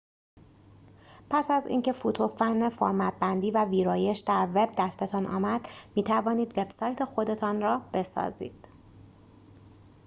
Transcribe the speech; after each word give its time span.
پس 1.29 1.51
از 1.51 1.67
اینکه 1.67 1.93
فوت 1.93 2.21
و 2.21 2.27
فن 2.27 2.69
فرمت‌بندی 2.69 3.51
و 3.51 3.65
ویرایش 3.65 4.19
در 4.19 4.49
وب 4.53 4.69
دستتان 4.77 5.25
آمد 5.25 5.67
می‌توانید 5.95 6.57
وبسایت 6.57 7.05
خودتان 7.05 7.61
را 7.61 7.81
بسازید 7.93 8.69